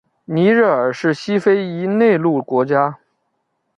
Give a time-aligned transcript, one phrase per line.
[0.25, 2.97] 尼日尔是西非一内陆国家。